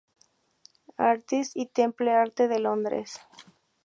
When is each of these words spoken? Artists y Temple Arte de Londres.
Artists 0.97 1.55
y 1.55 1.67
Temple 1.67 2.09
Arte 2.13 2.47
de 2.47 2.57
Londres. 2.57 3.19